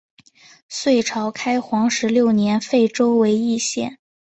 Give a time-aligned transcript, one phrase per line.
[0.67, 3.99] 隋朝开皇十六年废州为易县。